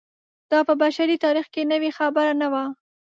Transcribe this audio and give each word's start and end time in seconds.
دا 0.51 0.59
په 0.67 0.73
بشري 0.81 1.15
تاریخ 1.25 1.45
کې 1.53 1.61
نوې 1.71 1.91
خبره 1.97 2.33
نه 2.41 2.47
وه. 2.53 2.63